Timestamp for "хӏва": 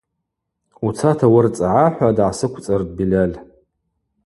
1.95-2.09